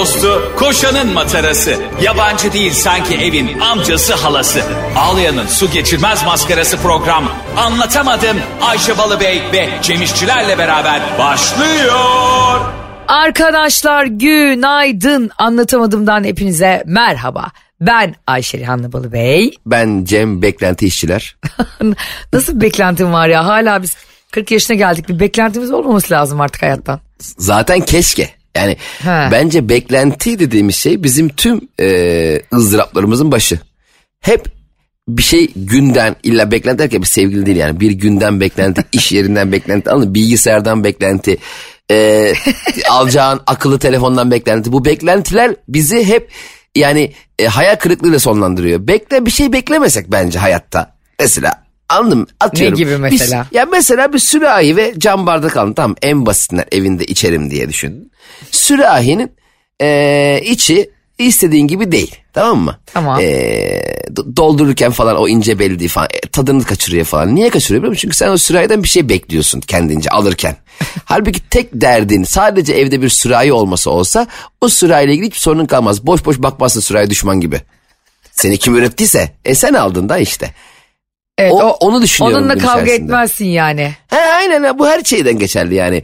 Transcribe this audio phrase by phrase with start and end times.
[0.00, 1.76] dostu, koşanın matarası.
[2.02, 4.62] Yabancı değil sanki evin amcası halası.
[4.96, 7.24] Ağlayan'ın su geçirmez maskarası program.
[7.56, 12.60] Anlatamadım Ayşe Balıbey ve Cemişçilerle beraber başlıyor.
[13.08, 15.30] Arkadaşlar günaydın.
[15.38, 17.50] Anlatamadığımdan hepinize merhaba.
[17.80, 19.50] Ben Ayşe Rihanna Balıbey.
[19.66, 21.36] Ben Cem Beklenti işçiler.
[22.32, 23.46] Nasıl bir beklentim var ya?
[23.46, 23.96] Hala biz
[24.30, 25.08] 40 yaşına geldik.
[25.08, 27.00] Bir beklentimiz olmaması lazım artık hayattan.
[27.18, 28.39] Zaten keşke.
[28.56, 29.28] Yani He.
[29.32, 33.60] bence beklenti dediğimiz şey bizim tüm e, ızdıraplarımızın başı.
[34.20, 34.60] Hep
[35.08, 39.52] bir şey günden illa beklenti derken bir sevgili değil yani bir günden beklenti, iş yerinden
[39.52, 40.14] beklenti, mı?
[40.14, 41.38] bilgisayardan beklenti,
[41.90, 42.32] e,
[42.90, 44.72] alacağın akıllı telefondan beklenti.
[44.72, 46.30] Bu beklentiler bizi hep
[46.76, 48.86] yani e, hayal kırıklığıyla sonlandırıyor.
[48.86, 50.96] Bekle bir şey beklemesek bence hayatta.
[51.20, 52.76] Mesela anladım atıyorum.
[52.78, 53.46] gibi mesela?
[53.50, 57.68] Bir- ya mesela bir sürahi ve cam bardak alın tamam en basitinden evinde içerim diye
[57.68, 58.12] düşün.
[58.50, 59.32] Sürahinin
[59.82, 62.78] e, içi istediğin gibi değil tamam mı?
[62.86, 63.20] Tamam.
[63.20, 63.24] E,
[64.14, 67.34] do- doldururken falan o ince belli değil falan e, tadını kaçırıyor falan.
[67.34, 68.00] Niye kaçırıyor biliyor musun?
[68.00, 70.56] Çünkü sen o sürahiden bir şey bekliyorsun kendince alırken.
[71.04, 74.26] Halbuki tek derdin sadece evde bir sürahi olması olsa
[74.60, 76.06] o sürahiyle ilgili hiçbir sorunun kalmaz.
[76.06, 77.60] Boş boş bakmazsın sürahi düşman gibi.
[78.32, 80.54] Seni kim ürettiyse e sen aldın da işte.
[81.40, 83.04] Evet, O- onu düşünüyorum Onunla kavga içerisinde.
[83.04, 83.94] etmezsin yani.
[84.08, 86.02] He, aynen ha, bu her şeyden geçerli yani.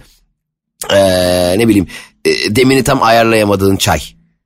[0.90, 1.86] Ee, ne bileyim
[2.24, 4.00] e, demini tam ayarlayamadığın çay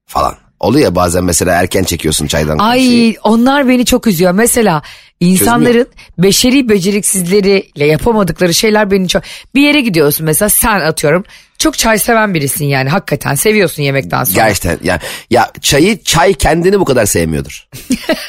[0.06, 0.34] falan.
[0.60, 2.58] Oluyor ya bazen mesela erken çekiyorsun çaydan.
[2.58, 3.16] Ay şeyi.
[3.22, 4.32] onlar beni çok üzüyor.
[4.32, 4.82] Mesela
[5.20, 5.86] insanların
[6.18, 9.22] beşeri beceriksizleriyle yapamadıkları şeyler beni çok...
[9.54, 11.24] Bir yere gidiyorsun mesela sen atıyorum.
[11.58, 14.46] Çok çay seven birisin yani hakikaten seviyorsun yemekten sonra.
[14.46, 17.68] Gerçekten ya, ya çayı çay kendini bu kadar sevmiyordur.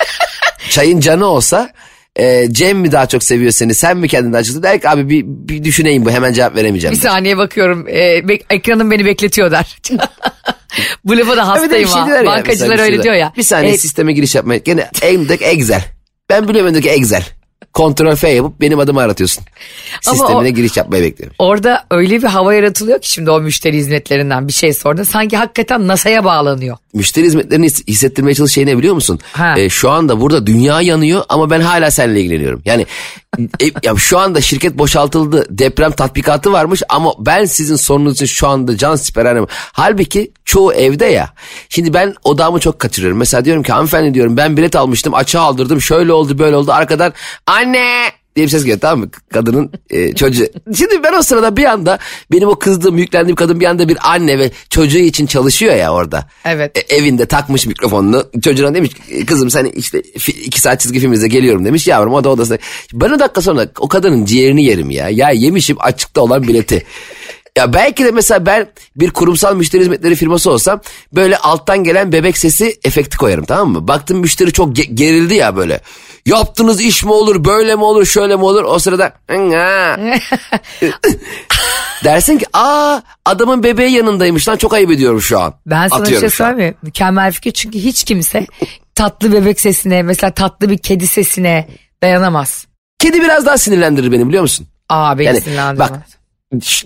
[0.69, 1.69] Çayın canı olsa
[2.15, 5.09] e, Cem mi daha çok seviyor seni sen mi kendini daha çok der ki abi
[5.09, 6.95] bir, bir düşüneyim bu hemen cevap veremeyeceğim.
[6.95, 9.77] Bir saniye bakıyorum e, bek- ekranım beni bekletiyor der.
[11.05, 12.09] Bu lafa da hastayım şey ha.
[12.09, 13.33] ya, Bankacılar mesela öyle şey diyor ya.
[13.37, 14.57] Bir saniye E, sisteme giriş yapmaya.
[14.57, 15.83] Gene elimdeki Excel.
[16.29, 17.23] Ben biliyorum elimdeki Excel.
[17.77, 19.43] Ctrl F yapıp benim adımı aratıyorsun.
[20.07, 21.35] Ama Sistemine o- giriş yapmayı bekliyorum.
[21.39, 25.05] Orada öyle bir hava yaratılıyor ki şimdi o müşteri hizmetlerinden bir şey sordu.
[25.05, 26.77] Sanki hakikaten NASA'ya bağlanıyor.
[26.93, 29.19] Müşteri hizmetlerini his- hissettirmeye çalışan şey ne biliyor musun?
[29.33, 29.53] Ha.
[29.57, 32.61] Ee, şu anda burada dünya yanıyor ama ben hala seninle ilgileniyorum.
[32.65, 32.85] Yani
[33.39, 35.45] e, ya şu anda şirket boşaltıldı.
[35.49, 39.49] Deprem tatbikatı varmış ama ben sizin sorununuz için şu anda can siper arıyorum.
[39.73, 41.33] Halbuki çoğu evde ya.
[41.69, 43.17] Şimdi ben odamı çok kaçırıyorum.
[43.17, 47.13] Mesela diyorum ki hanımefendi diyorum ben bilet almıştım açığa aldırdım şöyle oldu böyle oldu arkadan
[47.47, 49.09] anne diye bir ses geliyor tamam mı?
[49.33, 50.45] Kadının e, çocuğu.
[50.77, 51.99] Şimdi ben o sırada bir anda
[52.31, 56.27] benim o kızdığım yüklendiğim kadın bir anda bir anne ve çocuğu için çalışıyor ya orada.
[56.45, 56.77] Evet.
[56.77, 61.27] E, evinde takmış mikrofonunu çocuğuna demiş ki, kızım sen işte iki saat çizgi film izle
[61.27, 62.57] geliyorum demiş yavrum o da odasında.
[62.93, 65.09] Ben o dakika sonra o kadının ciğerini yerim ya.
[65.09, 66.83] Ya yemişim açıkta olan bileti.
[67.57, 70.81] Ya belki de mesela ben bir kurumsal müşteri hizmetleri firması olsam
[71.15, 73.87] böyle alttan gelen bebek sesi efekti koyarım tamam mı?
[73.87, 75.81] Baktım müşteri çok ge- gerildi ya böyle.
[76.25, 79.13] Yaptığınız iş mi olur böyle mi olur şöyle mi olur o sırada
[82.03, 85.53] dersin ki aa adamın bebeği yanındaymış lan çok ayıp ediyorum şu an.
[85.65, 86.49] Ben sana bir Atıyorum şey şu an.
[86.49, 86.77] söyleyeyim mi?
[86.83, 88.47] Mükemmel fikir çünkü hiç kimse
[88.95, 91.67] tatlı bebek sesine mesela tatlı bir kedi sesine
[92.03, 92.65] dayanamaz.
[92.99, 94.67] Kedi biraz daha sinirlendirir beni biliyor musun?
[94.89, 95.89] Aa beni Yani sinirlendirmez.
[95.91, 95.99] bak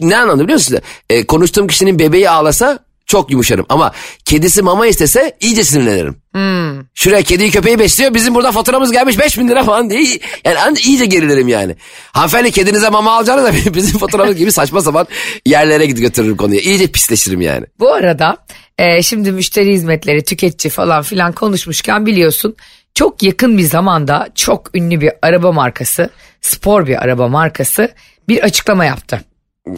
[0.01, 0.77] ne anlamda biliyor musun?
[1.09, 3.91] E, konuştuğum kişinin bebeği ağlasa çok yumuşarım ama
[4.25, 6.15] kedisi mama istese iyice sinirlenirim.
[6.31, 6.85] Hmm.
[6.93, 10.75] Şuraya kediyi köpeği besliyor bizim burada faturamız gelmiş 5 bin lira falan diye yani an-
[10.75, 11.75] iyice gerilirim yani.
[12.11, 15.07] Hanımefendi kedinize mama alacağınız da bizim faturamız gibi saçma sapan
[15.45, 16.59] yerlere gidip götürürüm konuyu.
[16.59, 17.65] İyice pisleşirim yani.
[17.79, 18.37] Bu arada
[18.77, 22.55] e, şimdi müşteri hizmetleri, tüketici falan filan konuşmuşken biliyorsun
[22.95, 26.09] çok yakın bir zamanda çok ünlü bir araba markası,
[26.41, 27.91] spor bir araba markası
[28.29, 29.21] bir açıklama yaptı.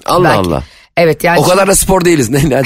[0.06, 0.64] Allah Belki- Allah.
[0.98, 2.30] Evet yani O kadar da spor değiliz.
[2.38, 2.62] Ne, ne,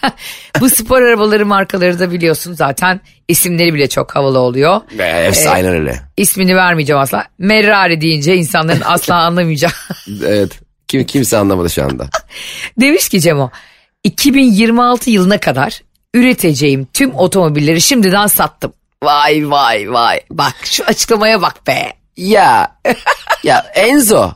[0.60, 4.80] bu spor arabaları markaları da biliyorsun zaten isimleri bile çok havalı oluyor.
[4.98, 6.00] Hepsi aynen öyle.
[6.16, 7.24] İsmini vermeyeceğim asla.
[7.38, 9.70] Merrari deyince insanların asla anlamayacağı.
[10.26, 10.60] Evet.
[10.88, 12.08] Kim, kimse anlamadı şu anda.
[12.80, 13.50] Demiş ki Cemo
[14.04, 15.82] 2026 yılına kadar
[16.14, 18.72] üreteceğim tüm otomobilleri şimdiden sattım.
[19.04, 20.20] Vay vay vay.
[20.30, 21.92] Bak şu açıklamaya bak be.
[22.16, 22.76] Ya
[23.44, 24.30] ya Enzo.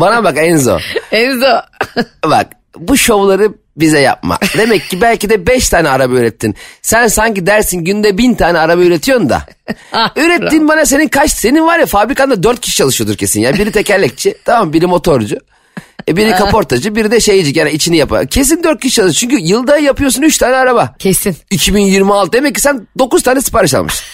[0.00, 0.78] Bana bak Enzo.
[1.12, 1.56] Enzo.
[2.24, 4.38] Bak bu şovları bize yapma.
[4.58, 6.54] Demek ki belki de beş tane araba ürettin.
[6.82, 9.42] Sen sanki dersin günde bin tane araba üretiyorsun da.
[9.92, 11.30] Ah, Ürettiğin bana senin kaç?
[11.30, 13.54] Senin var ya fabrikanda dört kişi çalışıyordur kesin ya.
[13.54, 15.36] Biri tekerlekçi tamam biri motorcu.
[16.08, 18.26] E biri kaportacı biri de şeyci yani içini yapar.
[18.26, 19.30] Kesin dört kişi çalışıyor.
[19.30, 20.94] Çünkü yılda yapıyorsun üç tane araba.
[20.98, 21.36] Kesin.
[21.50, 24.04] 2026 demek ki sen dokuz tane sipariş almışsın.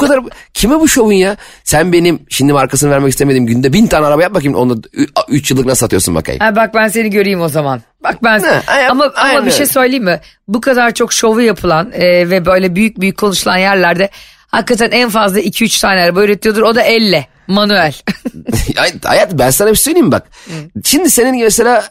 [0.00, 0.20] Bu kadar
[0.54, 1.36] kime bu şovun ya?
[1.64, 4.82] Sen benim şimdi markasını vermek istemediğim günde bin tane araba yap bakayım onu
[5.28, 6.40] 3 yıllık nasıl satıyorsun bakayım.
[6.40, 7.82] Ha, bak ben seni göreyim o zaman.
[8.04, 9.72] Bak ben Ne, ay- ama ama aynen bir şey öyle.
[9.72, 10.20] söyleyeyim mi?
[10.48, 14.10] Bu kadar çok şovu yapılan e, ve böyle büyük büyük konuşulan yerlerde
[14.48, 16.62] hakikaten en fazla 2-3 tane araba üretiyordur.
[16.62, 17.94] O da elle, manuel.
[18.76, 20.26] Ay- Hayat ben sana bir şey söyleyeyim bak.
[20.84, 21.84] Şimdi senin mesela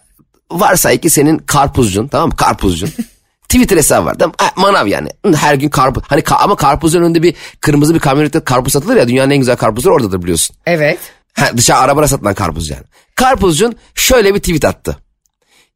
[0.51, 2.89] varsay ki senin karpuzcun tamam mı karpuzcun.
[3.49, 4.31] Twitter hesabı var mı?
[4.37, 5.09] Ha, Manav yani.
[5.35, 6.03] Her gün karpuz.
[6.07, 9.55] Hani ka- ama karpuzun önünde bir kırmızı bir kamyonette karpuz satılır ya dünyanın en güzel
[9.55, 10.55] karpuzları oradadır biliyorsun.
[10.65, 10.99] evet.
[11.33, 12.83] Ha, dışarı arabada satılan karpuz yani.
[13.15, 14.97] Karpuzcun şöyle bir tweet attı.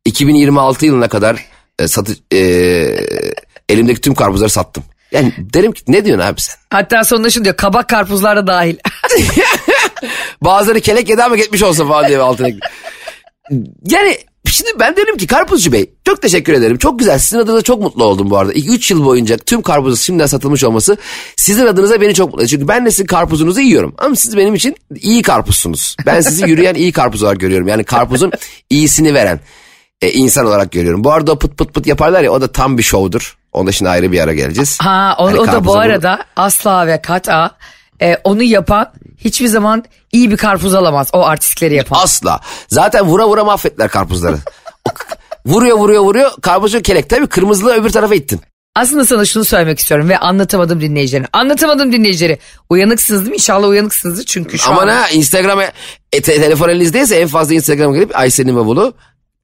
[0.06, 1.46] 2026 yılına kadar
[1.80, 2.38] e, satı, e,
[3.70, 4.84] elimdeki tüm karpuzları sattım.
[5.12, 6.56] Yani derim ki ne diyorsun abi sen?
[6.70, 8.76] Hatta sonunda şunu diyor kabak karpuzlar da dahil.
[10.42, 12.48] Bazıları kelek yedi ama gitmiş olsun falan diye altına.
[13.86, 14.18] Yani
[14.50, 16.78] şimdi ben dedim ki Karpuzcu Bey çok teşekkür ederim.
[16.78, 18.54] Çok güzel sizin adınıza çok mutlu oldum bu arada.
[18.54, 20.98] 3 yıl boyunca tüm karpuzun şimdiden satılmış olması
[21.36, 22.50] sizin adınıza beni çok mutlu ediyor.
[22.50, 23.96] Çünkü ben de sizin karpuzunuzu yiyorum.
[23.98, 25.96] Ama siz benim için iyi karpuzsunuz.
[26.06, 27.68] Ben sizi yürüyen iyi karpuz olarak görüyorum.
[27.68, 28.32] Yani karpuzun
[28.70, 29.40] iyisini veren
[30.02, 31.04] e, insan olarak görüyorum.
[31.04, 33.38] Bu arada pıt pıt pıt yaparlar ya o da tam bir şovdur.
[33.54, 34.78] Onda şimdi ayrı bir ara geleceğiz.
[34.82, 37.52] Ha o, Hani o da bu arada asla ve kata
[38.02, 41.10] e, onu yapan hiçbir zaman iyi bir karpuz alamaz.
[41.14, 42.00] O artistleri yapan.
[42.04, 42.40] Asla.
[42.68, 44.38] Zaten vura vura mahvettiler karpuzları.
[45.46, 47.10] Vuruyor vuruyor vuruyor karpuzu kelek.
[47.10, 48.42] Tabii kırmızılığı öbür tarafa ittin.
[48.76, 51.28] Aslında sana şunu söylemek istiyorum ve anlatamadım dinleyicilerine.
[51.34, 52.40] Anlatamadım dinleyicileri.
[52.70, 53.36] Uyanıksınız değil mi?
[53.36, 54.96] İnşallah uyanıksınızdır çünkü şu Aman an...
[54.96, 55.64] ha Instagram'a
[56.14, 58.94] e, te- telefon elinizdeyse en fazla Instagram'a gelip Ayşe'nin bavulu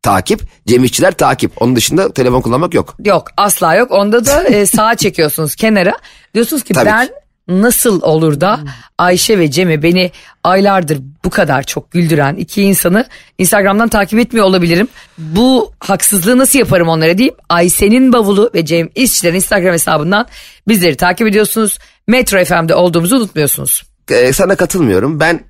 [0.02, 0.42] takip.
[0.68, 1.62] Cem İşçiler takip.
[1.62, 2.96] Onun dışında telefon kullanmak yok.
[3.06, 3.92] Yok asla yok.
[3.92, 5.94] Onda da e, sağa çekiyorsunuz kenara.
[6.34, 7.14] Diyorsunuz ki Tabii ben ki.
[7.48, 8.60] Nasıl olur da
[8.98, 10.12] Ayşe ve Cem'i beni
[10.44, 13.06] aylardır bu kadar çok güldüren iki insanı
[13.38, 14.88] Instagram'dan takip etmiyor olabilirim.
[15.18, 20.28] Bu haksızlığı nasıl yaparım onlara deyip Ayşe'nin bavulu ve Cem İşçilerin Instagram hesabından
[20.68, 21.80] bizleri takip ediyorsunuz.
[22.08, 23.84] Metro FM'de olduğumuzu unutmuyorsunuz.
[24.12, 25.20] Ee, sana katılmıyorum.
[25.20, 25.44] Ben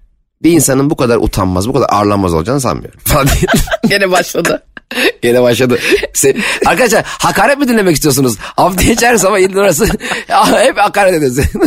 [0.43, 2.99] bir insanın bu kadar utanmaz, bu kadar ağırlanmaz olacağını sanmıyorum.
[3.89, 4.63] Gene başladı.
[5.21, 5.79] Gene başladı.
[6.13, 8.37] Se- Arkadaşlar hakaret mi dinlemek istiyorsunuz?
[8.39, 9.85] Haftaya içer sabah 7 orası.
[10.57, 11.61] Hep hakaret ediyorsun.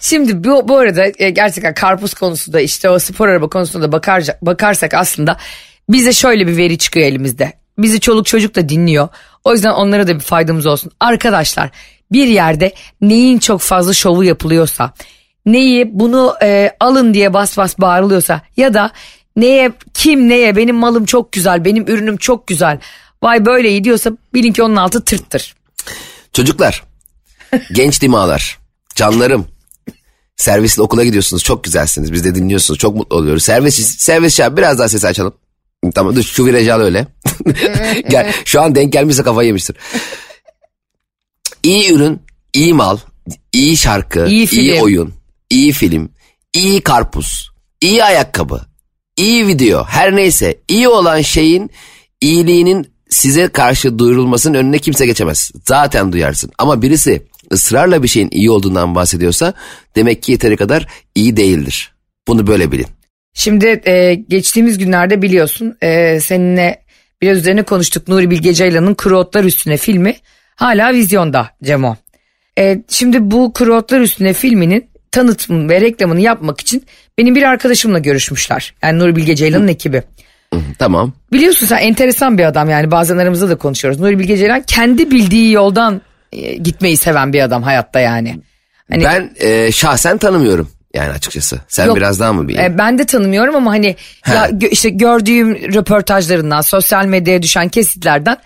[0.00, 4.24] Şimdi bu, bu arada e, gerçekten karpuz konusunda işte o spor araba konusunda da bakar,
[4.42, 5.36] bakarsak aslında
[5.88, 7.52] bize şöyle bir veri çıkıyor elimizde.
[7.78, 9.08] Bizi çoluk çocuk da dinliyor.
[9.44, 10.92] O yüzden onlara da bir faydamız olsun.
[11.00, 11.70] Arkadaşlar
[12.12, 14.92] bir yerde neyin çok fazla şovu yapılıyorsa,
[15.46, 18.92] neyi bunu e, alın diye bas bas bağırılıyorsa ya da
[19.36, 22.78] neye kim neye benim malım çok güzel, benim ürünüm çok güzel.
[23.22, 25.54] Vay böyle iyi diyorsa bilin ki onun altı tırttır.
[26.32, 26.84] Çocuklar,
[27.72, 28.58] genç dimağlar,
[28.94, 29.46] canlarım.
[30.36, 31.42] Servisle okula gidiyorsunuz.
[31.44, 32.12] Çok güzelsiniz.
[32.12, 32.80] Biz de dinliyorsunuz.
[32.80, 33.42] Çok mutlu oluyoruz.
[33.44, 35.34] Servis, servis şah biraz daha sesi açalım.
[35.94, 37.06] Tamam dur şu virajı al öyle.
[38.10, 39.76] Gel, şu an denk gelmişse kafayı yemiştir.
[41.62, 42.22] İyi ürün,
[42.52, 42.98] iyi mal,
[43.52, 44.60] iyi şarkı, İyi film.
[44.60, 45.14] iyi oyun,
[45.50, 46.10] iyi film,
[46.54, 47.50] iyi karpuz,
[47.80, 48.60] iyi ayakkabı,
[49.16, 51.70] iyi video her neyse iyi olan şeyin
[52.20, 55.50] iyiliğinin size karşı duyurulmasının önüne kimse geçemez.
[55.68, 59.54] Zaten duyarsın ama birisi ısrarla bir şeyin iyi olduğundan bahsediyorsa
[59.96, 61.92] demek ki yeteri kadar iyi değildir.
[62.28, 62.86] Bunu böyle bilin.
[63.34, 66.84] Şimdi e, geçtiğimiz günlerde biliyorsun e, seninle
[67.22, 70.16] biraz üzerine konuştuk Nuri Bilge Ceylan'ın Kuru Otlar Üstüne filmi
[70.56, 71.96] hala vizyonda Cemo.
[72.58, 76.84] E, şimdi bu Kuru Otlar Üstüne filminin tanıtım ve reklamını yapmak için
[77.18, 78.74] benim bir arkadaşımla görüşmüşler.
[78.82, 80.02] Yani Nuri Bilge Ceylan'ın ekibi.
[80.78, 81.12] Tamam.
[81.32, 84.00] Biliyorsun sen enteresan bir adam yani bazen aramızda da konuşuyoruz.
[84.00, 86.00] Nuri Bilge Ceylan kendi bildiği yoldan
[86.32, 88.40] e, gitmeyi seven bir adam hayatta yani.
[88.90, 91.60] Hani Ben e, şahsen tanımıyorum yani açıkçası.
[91.68, 91.96] Sen Yok.
[91.96, 92.58] biraz daha mı bilin?
[92.58, 93.96] E, ben de tanımıyorum ama hani
[94.28, 98.36] ya gö- işte gördüğüm röportajlarından, sosyal medyaya düşen kesitlerden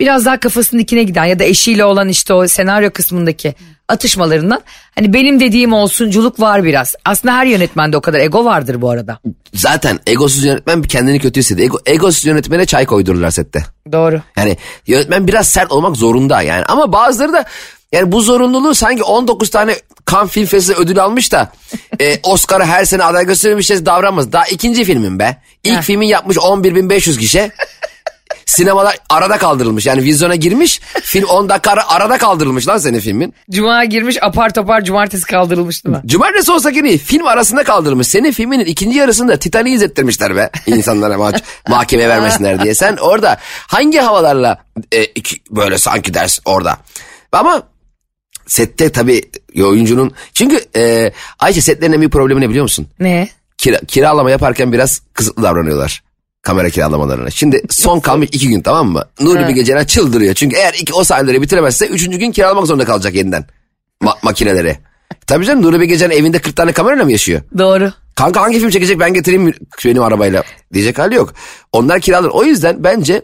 [0.00, 3.54] biraz daha kafasının dikine giden ya da eşiyle olan işte o senaryo kısmındaki
[3.88, 4.60] atışmalarından
[4.94, 6.94] hani benim dediğim olsunculuk var biraz.
[7.04, 9.18] Aslında her yönetmende o kadar ego vardır bu arada.
[9.54, 11.68] Zaten egosuz yönetmen bir kendini kötü hissediyor.
[11.68, 13.64] Ego, egosuz yönetmene çay koydururlar sette.
[13.92, 14.20] Doğru.
[14.36, 16.64] Yani yönetmen biraz sert olmak zorunda yani.
[16.64, 17.44] Ama bazıları da
[17.92, 19.76] yani bu zorunluluğu sanki 19 tane
[20.10, 21.52] Cannes Film Festivali ödül almış da
[22.00, 24.32] e, Oscar'a her sene aday gösterilmiş davranmaz.
[24.32, 25.36] Daha ikinci filmin be.
[25.64, 25.82] İlk Heh.
[25.82, 27.52] filmin yapmış 11.500 kişi.
[28.46, 29.86] Sinemalar arada kaldırılmış.
[29.86, 30.80] Yani vizyona girmiş.
[31.02, 33.34] Film 10 dakika ara- arada kaldırılmış lan senin filmin.
[33.50, 36.02] Cuma girmiş apar topar cumartesi kaldırılmış değil mi?
[36.06, 38.06] Cumartesi olsa ki film arasında kaldırılmış.
[38.06, 40.50] Senin filminin ikinci yarısında Titanic'i izlettirmişler be.
[40.66, 42.74] insanlara ma- mahkemeye vermesinler diye.
[42.74, 44.58] Sen orada hangi havalarla
[44.92, 46.76] e, iki- böyle sanki dersin orada.
[47.32, 47.62] Ama
[48.46, 49.22] sette tabii
[49.62, 50.12] oyuncunun...
[50.34, 52.86] Çünkü e, Ayşe setlerin en büyük problemi ne biliyor musun?
[53.00, 53.28] Ne?
[53.58, 56.02] Kira, kiralama yaparken biraz kısıtlı davranıyorlar.
[56.44, 57.30] Kamera kiralamalarına.
[57.30, 59.04] Şimdi son kalmış iki gün tamam mı?
[59.20, 60.34] Nuri bir geceden çıldırıyor.
[60.34, 63.44] Çünkü eğer iki, o sahneleri bitiremezse üçüncü gün kiralamak zorunda kalacak yeniden.
[64.02, 64.78] Ma- makineleri.
[65.26, 67.40] Tabii canım Nuri Bilge evinde 40 tane kamerayla mı yaşıyor?
[67.58, 67.92] Doğru.
[68.14, 71.34] Kanka hangi film çekecek ben getireyim benim arabayla diyecek hali yok.
[71.72, 72.28] Onlar kiralar.
[72.28, 73.22] O yüzden bence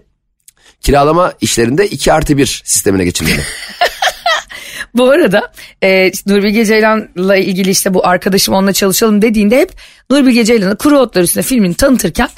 [0.80, 3.40] kiralama işlerinde 2 artı 1 sistemine geçilmeli.
[4.94, 9.72] Bu arada e, Nuri Bilge Ceylan'la ilgili işte bu arkadaşım onunla çalışalım dediğinde hep
[10.10, 12.28] Nuri Bilge Ceylan'ı Kuru Otlar Üstüne filmini tanıtırken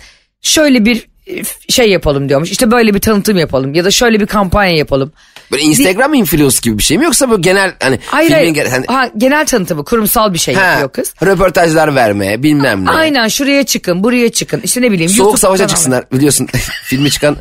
[0.43, 2.51] şöyle bir e, şey yapalım diyormuş.
[2.51, 5.13] İşte böyle bir tanıtım yapalım ya da şöyle bir kampanya yapalım.
[5.53, 8.55] Böyle Instagram influence gibi bir şey mi yoksa bu genel hani Hayır, filmin hayır.
[8.55, 11.15] genel, hani, Ha, genel tanıtımı kurumsal bir şey ha, yapıyor kız.
[11.23, 12.91] röportajlar verme bilmem ne.
[12.91, 15.11] Aynen şuraya çıkın buraya çıkın işte ne bileyim.
[15.11, 15.69] Soğuk YouTube savaşa kanalı.
[15.75, 16.49] çıksınlar biliyorsun
[16.85, 17.37] filmi çıkan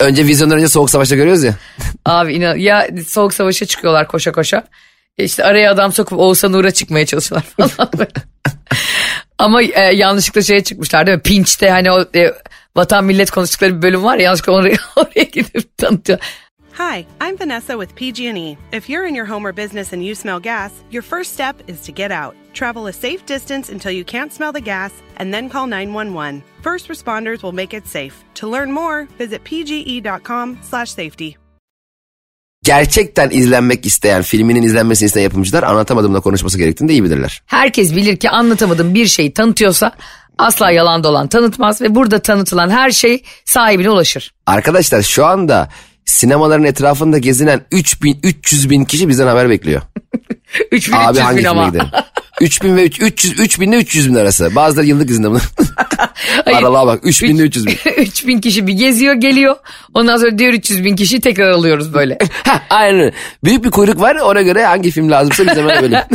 [0.00, 1.54] önce vizyondan önce soğuk savaşta görüyoruz ya.
[2.06, 4.64] Abi inan ya soğuk savaşa çıkıyorlar koşa koşa.
[5.18, 7.90] İşte araya adam sokup Oğuzhan Uğur'a çıkmaya çalışıyorlar falan.
[9.38, 11.22] Ama e, yanlışlıkla şeye çıkmışlar değil mi?
[11.22, 12.34] Pinç'te hani o e,
[12.76, 16.18] vatan millet konuştukları bir bölüm var ya yanlışlıkla oraya, oraya gidip tanıtıyor.
[16.78, 18.56] Hi, I'm Vanessa with PG&E.
[18.72, 21.80] If you're in your home or business and you smell gas, your first step is
[21.86, 22.36] to get out.
[22.54, 26.42] Travel a safe distance until you can't smell the gas and then call 911.
[26.62, 28.24] First responders will make it safe.
[28.34, 31.36] To learn more, visit pge.com/safety.
[32.64, 37.42] Gerçekten izlenmek isteyen filminin izlenmesini isteyen yapımcılar anlatamadığımda konuşması gerektiğini de iyi bilirler.
[37.46, 39.92] Herkes bilir ki anlatamadığım bir şeyi tanıtıyorsa
[40.38, 44.34] asla yalan dolan tanıtmaz ve burada tanıtılan her şey sahibine ulaşır.
[44.46, 45.68] Arkadaşlar şu anda
[46.04, 49.82] sinemaların etrafında gezinen 3000 300 bin kişi bizden haber bekliyor.
[50.72, 51.68] 3300 Abi bin hangi filme ama.
[51.68, 51.86] gidelim?
[52.40, 54.54] 3000 ve 3, 300 3000 ile 300 bin arası.
[54.54, 55.28] Bazıları yıllık izinde.
[56.44, 56.58] Hayır.
[56.58, 57.78] Aralığa bak 3000 ile 300 bin.
[57.96, 59.56] 3000 kişi bir geziyor geliyor.
[59.94, 62.18] Ondan sonra diğer 300 bin kişi tekrar alıyoruz böyle.
[62.44, 63.12] Heh, aynen.
[63.44, 66.06] Büyük bir kuyruk var ona göre hangi film lazımsa biz hemen böyle.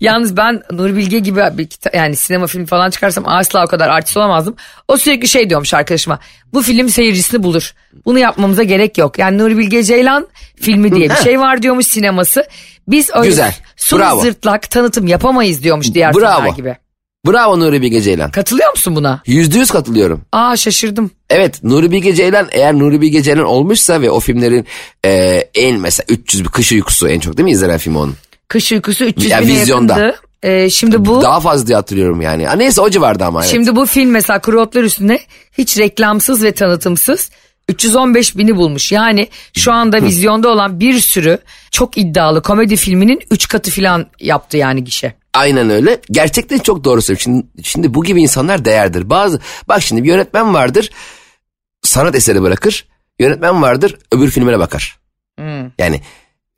[0.00, 3.88] Yalnız ben Nuri Bilge gibi bir kita- yani sinema film falan çıkarsam asla o kadar
[3.88, 4.56] artist olamazdım.
[4.88, 6.18] O sürekli şey diyormuş arkadaşıma.
[6.54, 7.74] Bu film seyircisini bulur.
[8.04, 9.18] Bunu yapmamıza gerek yok.
[9.18, 10.26] Yani Nuri Bilge Ceylan
[10.60, 12.46] filmi diye bir şey var diyormuş sineması.
[12.88, 13.54] Biz öyle Güzel.
[13.76, 14.20] su Bravo.
[14.20, 16.54] zırtlak tanıtım yapamayız diyormuş diğer Bravo.
[16.56, 16.76] gibi.
[17.26, 18.30] Bravo Nuri Bilge Ceylan.
[18.30, 19.22] Katılıyor musun buna?
[19.26, 20.20] Yüzde yüz katılıyorum.
[20.32, 21.10] Aa şaşırdım.
[21.30, 24.66] Evet Nuri Bilge Ceylan eğer Nuri Bilge Ceylan olmuşsa ve o filmlerin
[25.04, 25.10] e,
[25.54, 28.14] en mesela 300 bir kış uykusu en çok değil mi izlenen film onun?
[28.48, 29.92] Kış uykusu 300 Ya bine vizyonda.
[29.98, 30.20] yakındı.
[30.44, 32.46] Ee, şimdi bu Daha fazla diye hatırlıyorum yani.
[32.56, 33.52] Neyse o civarda ama evet.
[33.52, 35.20] Şimdi bu film mesela Kuru Otlar Üstüne
[35.52, 37.30] hiç reklamsız ve tanıtımsız
[37.68, 38.92] 315 bini bulmuş.
[38.92, 41.38] Yani şu anda vizyonda olan bir sürü
[41.70, 45.14] çok iddialı komedi filminin 3 katı falan yaptı yani gişe.
[45.34, 46.00] Aynen öyle.
[46.10, 47.32] Gerçekten çok doğru söylüyorsun.
[47.32, 49.10] Şimdi, şimdi bu gibi insanlar değerdir.
[49.10, 50.90] Bazı bak şimdi bir yönetmen vardır
[51.82, 52.86] sanat eseri bırakır.
[53.18, 54.98] Yönetmen vardır öbür filmine bakar.
[55.78, 56.00] Yani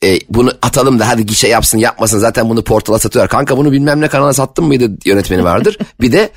[0.05, 3.31] e, bunu atalım da hadi gişe yapsın yapmasın zaten bunu portala satıyorlar.
[3.31, 5.79] Kanka bunu bilmem ne kanala sattın mıydı yönetmeni vardır.
[6.01, 6.31] bir de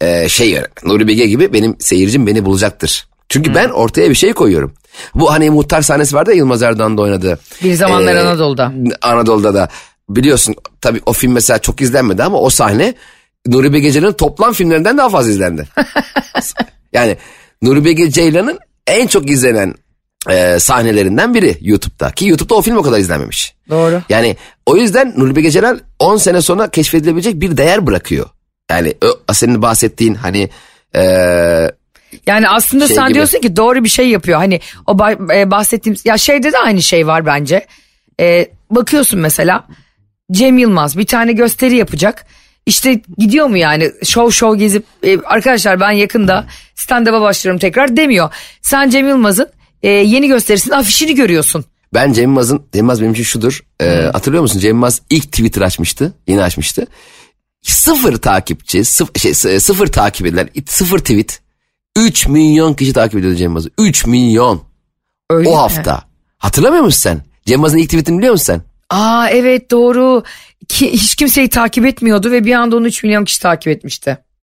[0.00, 3.06] e, şey Nuri Bilge gibi benim seyircim beni bulacaktır.
[3.28, 4.74] Çünkü ben ortaya bir şey koyuyorum.
[5.14, 7.38] Bu hani muhtar sahnesi vardı ya Yılmaz Erdoğan'da oynadığı.
[7.62, 8.72] Bir zamanlar Ee, Anadolu'da.
[9.02, 9.68] Anadolu'da da
[10.08, 12.94] biliyorsun tabii o film mesela çok izlenmedi ama o sahne
[13.46, 15.68] Nuri Bilge Ceylan'ın toplam filmlerinden daha fazla izlendi.
[16.92, 17.16] yani
[17.62, 19.74] Nuri Bilge Ceylan'ın en çok izlenen
[20.30, 22.10] e, sahnelerinden biri YouTube'da.
[22.10, 23.54] Ki YouTube'da o film o kadar izlenmemiş.
[23.70, 24.02] Doğru.
[24.08, 24.36] Yani
[24.66, 28.26] o yüzden Nuri Bilge Ceylan 10 sene sonra keşfedilebilecek bir değer bırakıyor.
[28.70, 28.94] Yani
[29.28, 30.50] o, senin bahsettiğin hani
[30.94, 31.02] e,
[32.26, 33.14] Yani aslında Şey sen gibi.
[33.14, 34.38] diyorsun ki doğru bir şey yapıyor.
[34.38, 34.96] Hani o
[35.34, 37.66] e, bahsettiğim ya şeyde de aynı şey var bence.
[38.20, 39.64] E, bakıyorsun mesela
[40.32, 42.26] Cem Yılmaz bir tane gösteri yapacak.
[42.66, 48.30] İşte gidiyor mu yani show show gezip e, arkadaşlar ben yakında stand-up'a başlıyorum tekrar demiyor.
[48.62, 49.48] Sen Cem Yılmaz'ın
[49.82, 51.64] e, yeni gösterisinin afişini görüyorsun.
[51.94, 53.64] Ben Cem Yılmaz'ın, Cem Yılmaz benim için şudur.
[53.80, 56.12] E, hatırlıyor musun Cem Yılmaz ilk Twitter açmıştı.
[56.26, 56.86] Yeni açmıştı.
[57.62, 61.40] Sıfır takipçi, sıfır, şey, sı- sıfır takip edilen, sıfır tweet.
[61.98, 63.70] 3 milyon kişi takip ediyordu Cem Yılmaz'ı.
[63.78, 64.62] 3 milyon
[65.30, 65.56] Öyle o mi?
[65.56, 66.02] hafta.
[66.38, 67.14] Hatırlamıyor musun sen?
[67.46, 68.62] Cem Yılmaz'ın ilk tweetini biliyor musun sen?
[68.90, 70.22] Aa evet doğru.
[70.68, 74.18] Ki, hiç kimseyi takip etmiyordu ve bir anda onu 3 milyon kişi takip etmişti.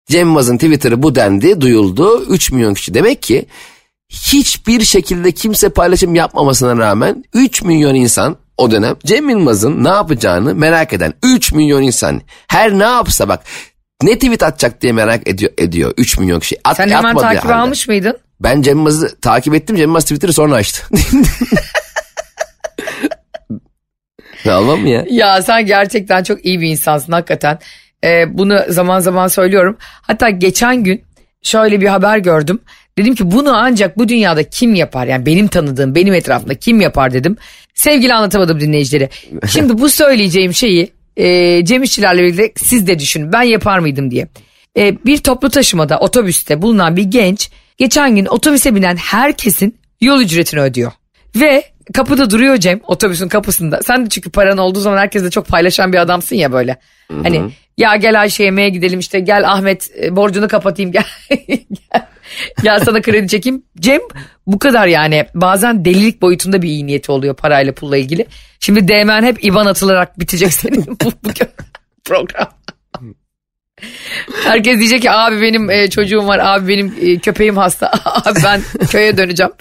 [0.09, 2.25] Cem Yılmaz'ın Twitter'ı bu dendi, duyuldu.
[2.29, 2.93] 3 milyon kişi.
[2.93, 3.45] Demek ki
[4.13, 10.55] hiçbir şekilde kimse paylaşım yapmamasına rağmen 3 milyon insan o dönem Cem Yılmaz'ın ne yapacağını
[10.55, 13.43] merak eden 3 milyon insan her ne yapsa bak
[14.03, 16.57] ne tweet atacak diye merak ediyor ediyor 3 milyon kişi.
[16.63, 17.53] At, Sen hemen takip halde.
[17.53, 18.17] almış mıydın?
[18.39, 19.75] Ben Cem Yılmaz'ı takip ettim.
[19.75, 20.87] Cem Yılmaz Twitter'ı sonra açtı.
[24.49, 25.05] almam mı ya?
[25.09, 27.59] Ya sen gerçekten çok iyi bir insansın hakikaten.
[28.03, 29.77] Ee, bunu zaman zaman söylüyorum.
[30.01, 31.03] Hatta geçen gün
[31.41, 32.59] şöyle bir haber gördüm.
[32.97, 35.07] Dedim ki bunu ancak bu dünyada kim yapar?
[35.07, 37.37] Yani benim tanıdığım, benim etrafımda kim yapar dedim.
[37.73, 39.09] Sevgili anlatamadım dinleyicilere.
[39.47, 43.31] Şimdi bu söyleyeceğim şeyi e, Cem İşçilerle birlikte siz de düşünün.
[43.31, 44.27] Ben yapar mıydım diye.
[44.77, 50.61] E, bir toplu taşımada otobüste bulunan bir genç geçen gün otobüse binen herkesin yol ücretini
[50.61, 50.91] ödüyor.
[51.35, 53.79] Ve kapıda duruyor Cem otobüsün kapısında.
[53.83, 56.77] Sen de çünkü paran olduğu zaman herkesle çok paylaşan bir adamsın ya böyle.
[57.23, 57.41] Hani
[57.77, 61.05] ya gel Ayşe yemeğe gidelim işte gel Ahmet e, borcunu kapatayım gel.
[62.63, 62.79] gel.
[62.79, 63.63] Sana kredi çekeyim.
[63.79, 64.01] Cem
[64.47, 68.25] bu kadar yani bazen delilik boyutunda bir iyi niyeti oluyor parayla pulla ilgili.
[68.59, 71.29] Şimdi DM'n hep IBAN atılarak bitecek senin bu, bu
[72.05, 72.47] program.
[74.43, 78.61] Herkes diyecek ki abi benim e, çocuğum var abi benim e, köpeğim hasta abi ben
[78.91, 79.51] köye döneceğim.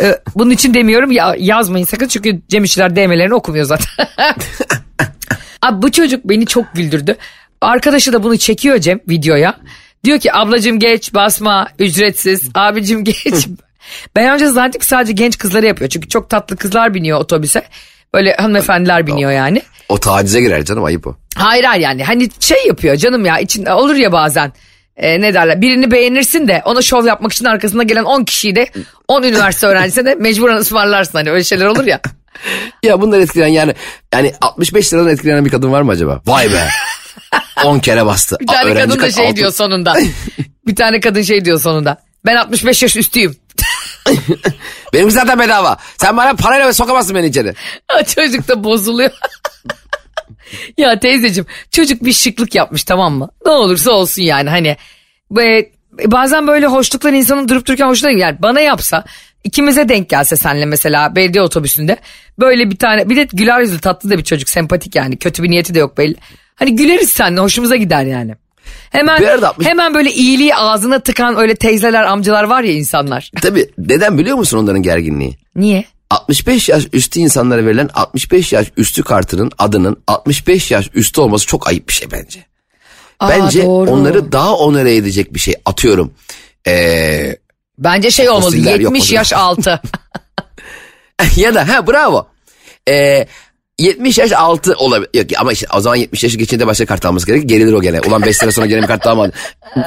[0.00, 4.06] E, bunun için demiyorum ya yazmayın sakın çünkü Cem İşçiler DM'lerini okumuyor zaten.
[5.66, 7.16] Abi bu çocuk beni çok güldürdü.
[7.60, 9.54] Arkadaşı da bunu çekiyor Cem videoya.
[10.04, 13.48] Diyor ki ablacım geç basma ücretsiz abicim geç.
[14.16, 15.90] ben önce zannettim ki sadece genç kızları yapıyor.
[15.90, 17.62] Çünkü çok tatlı kızlar biniyor otobüse.
[18.14, 19.62] Böyle hanımefendiler biniyor yani.
[19.88, 21.16] O tacize girer canım ayıp o.
[21.34, 24.52] Hayır hayır yani hani şey yapıyor canım ya için olur ya bazen
[24.96, 28.66] e, ne derler birini beğenirsin de ona şov yapmak için arkasında gelen 10 kişiyi de
[29.08, 32.00] 10 üniversite öğrencisine de mecburen ısmarlarsın hani öyle şeyler olur ya.
[32.86, 33.74] Ya bunlar etkileyen yani
[34.14, 36.20] yani 65 liradan etkilenen bir kadın var mı acaba?
[36.26, 36.68] Vay be.
[37.64, 38.36] 10 kere bastı.
[38.40, 39.94] Bir tane Öğrenci kadın da şey altı- diyor sonunda.
[40.66, 42.02] bir tane kadın şey diyor sonunda.
[42.26, 43.36] Ben 65 yaş üstüyüm.
[44.92, 45.76] Benim zaten bedava.
[45.96, 47.54] Sen bana parayla sokamazsın beni içeri.
[48.14, 49.10] çocuk da bozuluyor.
[50.78, 53.28] ya teyzeciğim çocuk bir şıklık yapmış tamam mı?
[53.46, 54.76] Ne olursa olsun yani hani.
[55.30, 55.70] Ve
[56.04, 58.28] bazen böyle hoşluklar insanın durup dururken hoşuna gidiyor.
[58.28, 59.04] Yani bana yapsa
[59.44, 61.96] ikimize denk gelse senle mesela belediye otobüsünde
[62.40, 65.50] böyle bir tane bir de güler yüzlü tatlı da bir çocuk sempatik yani kötü bir
[65.50, 66.14] niyeti de yok belli.
[66.54, 68.34] Hani güleriz seninle hoşumuza gider yani.
[68.90, 73.30] Hemen arada hemen böyle iyiliği ağzına tıkan öyle teyzeler amcalar var ya insanlar.
[73.42, 75.36] Tabii neden biliyor musun onların gerginliği?
[75.56, 75.84] Niye?
[76.10, 81.46] 65 65 yaş üstü insanlara verilen 65 yaş üstü kartının adının 65 yaş üstü olması
[81.46, 82.46] çok ayıp bir şey bence.
[83.20, 83.90] Aa, bence doğru.
[83.90, 86.14] onları daha onore edecek bir şey atıyorum.
[86.66, 87.36] Ee,
[87.78, 89.18] Bence şey olmalı Fosiller yok 70 o zaman.
[89.20, 89.80] yaş altı.
[91.36, 92.26] ya da ha bravo.
[92.88, 93.26] Ee,
[93.78, 95.10] 70 yaş altı olabilir.
[95.14, 97.48] Yok, ama işte o zaman 70 yaşı geçince başka kart alması gerek.
[97.48, 98.00] Gerilir o gene.
[98.00, 99.32] Ulan 5 sene sonra gene bir kart almadı.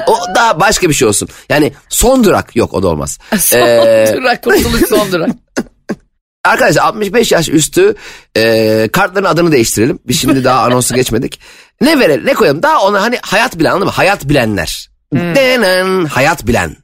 [0.06, 1.28] O daha başka bir şey olsun.
[1.48, 3.18] Yani son durak yok o da olmaz.
[3.38, 5.30] son Ee, durak kurtuluş son durak.
[6.44, 7.94] Arkadaşlar 65 yaş üstü
[8.36, 9.98] e, kartların adını değiştirelim.
[10.06, 11.40] Biz şimdi daha anonsu geçmedik.
[11.80, 13.92] Ne verelim ne koyalım daha ona hani hayat bilen anladın mı?
[13.92, 14.90] Hayat bilenler.
[15.14, 16.76] Denen, hayat bilen.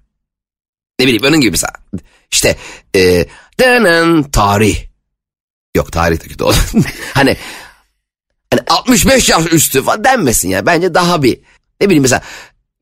[1.00, 1.72] Ne bileyim onun gibi mesela.
[2.30, 2.56] İşte
[2.96, 3.26] e,
[3.60, 4.76] denen tarih.
[5.76, 6.56] Yok tarih de kötü oldu.
[7.14, 7.36] hani,
[8.50, 10.66] hani 65 yaş üstü falan denmesin ya.
[10.66, 11.40] Bence daha bir
[11.80, 12.22] ne bileyim mesela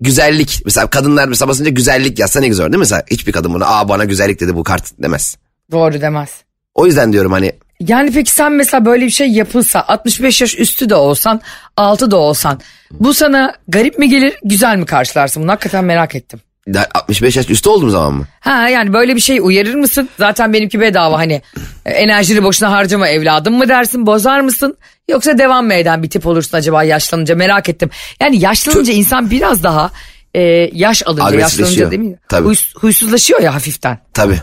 [0.00, 0.62] güzellik.
[0.64, 2.78] Mesela kadınlar mesela basınca güzellik yazsa ne güzel değil mi?
[2.78, 5.36] Mesela hiçbir kadın buna aa bana güzellik dedi bu kart demez.
[5.72, 6.30] Doğru demez.
[6.74, 10.88] O yüzden diyorum hani Yani peki sen mesela böyle bir şey yapılsa 65 yaş üstü
[10.88, 11.40] de olsan
[11.76, 16.40] altı da olsan bu sana garip mi gelir güzel mi karşılarsın bunu hakikaten merak ettim.
[16.68, 18.26] Da- 65 yaş üstü olduğum zaman mı?
[18.40, 20.08] Ha yani böyle bir şey uyarır mısın?
[20.18, 21.42] Zaten benimki bedava hani
[21.84, 24.76] enerjini boşuna harcama evladım mı dersin bozar mısın?
[25.08, 27.90] Yoksa devam mı eden bir tip olursun acaba yaşlanınca merak ettim.
[28.20, 29.90] Yani yaşlanınca insan biraz daha
[30.34, 30.40] e,
[30.72, 32.16] yaş alınca yaşlanınca değil mi?
[32.28, 32.48] Tabii.
[32.48, 33.98] Huys- huysuzlaşıyor ya hafiften.
[34.14, 34.38] Tabii.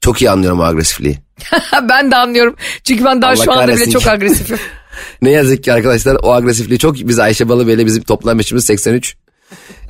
[0.00, 1.18] Çok iyi anlıyorum o agresifliği.
[1.88, 2.56] ben de anlıyorum.
[2.84, 4.10] Çünkü ben daha Allah şu anda bile kahretsin çok ki.
[4.10, 4.58] agresifim.
[5.22, 9.16] Ne yazık ki arkadaşlar o agresifliği çok biz Ayşe Balıbey'le bizim toplam yaşımız 83.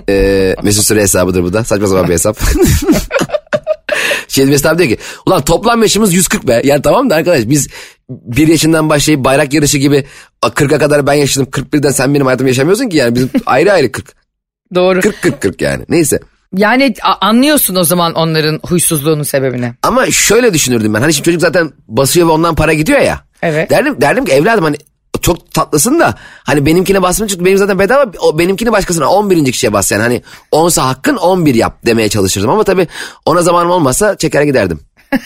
[0.09, 1.65] Ee, Mesut Süre hesabıdır bu da.
[1.65, 2.39] Saçma sapan bir hesap.
[4.29, 6.61] Şey Mesut abi diyor ki ulan toplam yaşımız 140 be.
[6.65, 7.69] Yani tamam da arkadaş biz
[8.09, 10.05] bir yaşından başlayıp bayrak yarışı gibi
[10.43, 14.15] 40'a kadar ben yaşadım 41'den sen benim hayatımı yaşamıyorsun ki yani bizim ayrı ayrı 40.
[14.75, 15.01] Doğru.
[15.01, 16.21] 40 40 40 yani neyse.
[16.57, 19.75] Yani anlıyorsun o zaman onların huysuzluğunun sebebini.
[19.83, 21.01] Ama şöyle düşünürdüm ben.
[21.01, 23.21] Hani şimdi çocuk zaten basıyor ve ondan para gidiyor ya.
[23.43, 23.71] Evet.
[23.71, 24.77] Derdim, derdim ki evladım hani
[25.23, 29.53] çok tatlısın da hani benimkine basma çünkü benim zaten bedava o benimkini başkasına 11.
[29.53, 32.89] kişiye bas yani hani 10'sa hakkın 11 yap demeye çalışırdım ama tabii
[33.27, 34.81] ona zamanım olmasa çeker giderdim.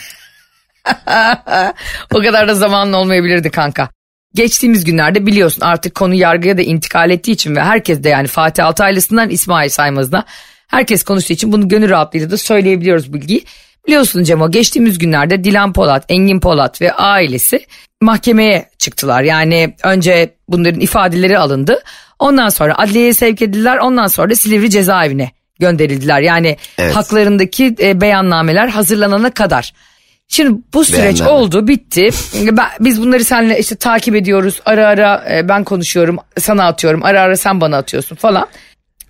[2.14, 3.88] O kadar da zamanın olmayabilirdi kanka.
[4.35, 8.66] Geçtiğimiz günlerde biliyorsun artık konu yargıya da intikal ettiği için ve herkes de yani Fatih
[8.66, 10.24] Altaylı'sından İsmail Saymaz'ına
[10.68, 13.44] herkes konuştuğu için bunu gönül rahatlığıyla da söyleyebiliyoruz bilgiyi.
[13.86, 17.66] Biliyorsun Cemo geçtiğimiz günlerde Dilan Polat, Engin Polat ve ailesi
[18.00, 19.22] mahkemeye çıktılar.
[19.22, 21.82] Yani önce bunların ifadeleri alındı.
[22.18, 23.78] Ondan sonra adliyeye sevk edildiler.
[23.78, 26.20] Ondan sonra da Silivri cezaevine gönderildiler.
[26.20, 26.96] Yani Evet.
[26.96, 29.72] haklarındaki e, beyannameler hazırlanana kadar.
[30.28, 32.10] Şimdi bu süreç oldu bitti.
[32.52, 34.60] Ben, biz bunları seninle işte takip ediyoruz.
[34.66, 37.04] Ara ara e, ben konuşuyorum sana atıyorum.
[37.04, 38.46] Ara ara sen bana atıyorsun falan.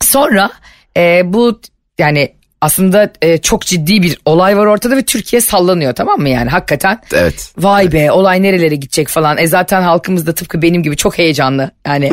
[0.00, 0.50] Sonra
[0.96, 1.60] e, bu
[1.98, 2.34] yani
[2.64, 7.00] aslında e, çok ciddi bir olay var ortada ve Türkiye sallanıyor tamam mı yani hakikaten.
[7.14, 7.52] Evet.
[7.58, 9.38] Vay be olay nerelere gidecek falan.
[9.38, 11.70] E zaten halkımız da tıpkı benim gibi çok heyecanlı.
[11.86, 12.10] Yani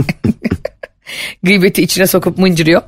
[1.43, 2.81] gıybeti içine sokup mıncırıyor.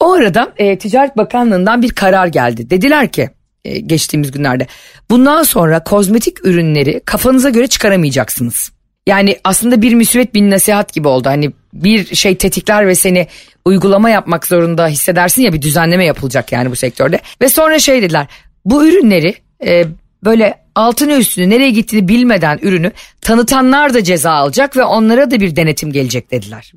[0.00, 2.70] O arada e, Ticaret Bakanlığı'ndan bir karar geldi.
[2.70, 3.30] Dediler ki
[3.64, 4.66] e, geçtiğimiz günlerde.
[5.10, 8.72] Bundan sonra kozmetik ürünleri kafanıza göre çıkaramayacaksınız.
[9.06, 11.28] Yani aslında bir müsibet bin nasihat gibi oldu.
[11.28, 13.26] Hani bir şey tetikler ve seni
[13.64, 17.20] uygulama yapmak zorunda hissedersin ya bir düzenleme yapılacak yani bu sektörde.
[17.40, 18.26] Ve sonra şey dediler
[18.64, 19.34] bu ürünleri
[19.66, 19.84] e,
[20.24, 25.56] böyle altını üstünü nereye gittiğini bilmeden ürünü tanıtanlar da ceza alacak ve onlara da bir
[25.56, 26.72] denetim gelecek dediler.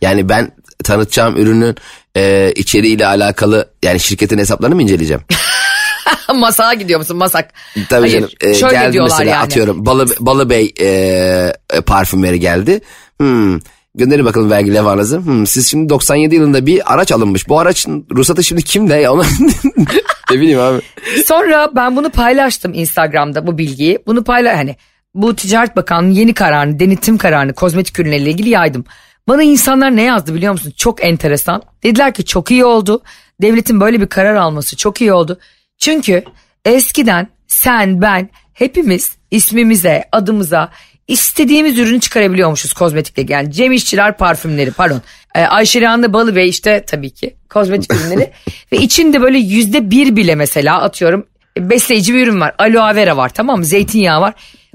[0.00, 0.52] Yani ben
[0.84, 1.76] tanıtacağım ürünün
[2.16, 5.22] e, içeriğiyle alakalı yani şirketin hesaplarını mı inceleyeceğim?
[6.34, 7.52] Masağa gidiyor musun masak?
[7.88, 8.30] Tabii Hayır, canım.
[8.40, 9.44] E, şöyle geldi diyorlar mesela yani.
[9.44, 12.80] atıyorum Balı, Balı Bey e, parfümeri geldi.
[13.20, 13.58] Hmm.
[13.98, 15.18] Gönderin bakalım vergi levhanızı.
[15.18, 17.48] Hmm, siz şimdi 97 yılında bir araç alınmış.
[17.48, 18.94] Bu araçın ruhsatı şimdi kimde?
[18.94, 19.22] Ya onu
[20.30, 20.80] ne bileyim abi.
[21.26, 23.98] Sonra ben bunu paylaştım Instagram'da bu bilgiyi.
[24.06, 24.76] Bunu paylaş hani
[25.14, 28.84] bu Ticaret Bakanlığı'nın yeni kararını, denetim kararını kozmetik ürünleriyle ilgili yaydım.
[29.28, 30.72] Bana insanlar ne yazdı biliyor musun?
[30.76, 31.62] Çok enteresan.
[31.82, 33.02] Dediler ki çok iyi oldu.
[33.42, 35.38] Devletin böyle bir karar alması çok iyi oldu.
[35.78, 36.24] Çünkü
[36.64, 40.70] eskiden sen, ben hepimiz ismimize, adımıza
[41.08, 43.34] istediğimiz ürünü çıkarabiliyormuşuz kozmetikle.
[43.34, 45.02] Yani Cem İşçiler parfümleri pardon.
[45.34, 48.32] Ee, Ayşe Rihanna Balı Bey işte tabii ki kozmetik ürünleri.
[48.72, 51.26] Ve içinde böyle yüzde bir bile mesela atıyorum
[51.58, 52.54] besleyici bir ürün var.
[52.58, 53.64] Aloe vera var tamam mı?
[53.64, 54.34] Zeytinyağı var.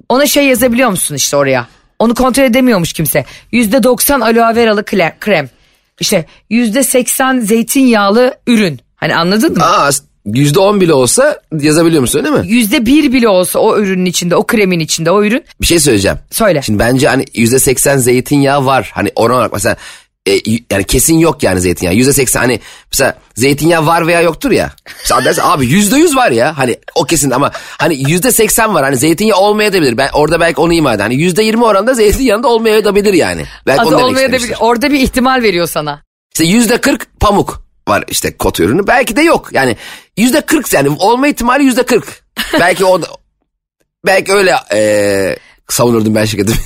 [0.10, 1.68] Ona şey yazabiliyor musun işte oraya?
[2.00, 3.26] Onu kontrol edemiyormuş kimse.
[3.52, 4.86] Yüzde doksan aloe veralı
[5.20, 5.50] krem.
[6.00, 8.80] İşte yüzde seksen zeytinyağlı ürün.
[8.96, 9.66] Hani anladın mı?
[9.66, 9.92] Aa,
[10.26, 12.48] %10 bile olsa yazabiliyor musun öyle mi?
[12.48, 15.44] Yüzde bir bile olsa o ürünün içinde, o kremin içinde o ürün.
[15.62, 16.18] Bir şey söyleyeceğim.
[16.32, 16.62] Söyle.
[16.62, 18.92] Şimdi bence hani %80 zeytinyağı var.
[18.94, 19.76] Hani oran olarak mesela
[20.30, 20.32] e,
[20.72, 21.96] yani kesin yok yani zeytinyağı.
[21.96, 22.60] %80 hani
[22.92, 24.72] mesela zeytinyağı var veya yoktur ya.
[25.00, 26.58] Mesela dersin abi %100 var ya.
[26.58, 28.84] Hani o kesin ama hani %80 var.
[28.84, 29.98] Hani zeytinyağı olmayabilir.
[29.98, 31.04] Ben orada belki onu ima eder.
[31.04, 33.46] Hani %20 oranda zeytinyağında olmayabilir yani.
[33.68, 34.50] Belki Az onu demek olmaya da istemiştir.
[34.50, 34.58] bilir.
[34.60, 36.02] Orada bir ihtimal veriyor sana.
[36.34, 38.88] İşte yüzde kırk pamuk var işte kot ürünü.
[38.88, 39.50] Belki de yok.
[39.52, 39.78] Yani
[40.18, 42.24] yüzde kırk yani olma ihtimali yüzde kırk.
[42.60, 43.08] Belki o da,
[44.06, 45.38] belki öyle eee
[45.70, 46.58] savunurdum ben şirketimi.